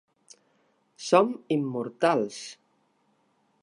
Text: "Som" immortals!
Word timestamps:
"Som" 1.09 1.27
immortals! 1.59 2.39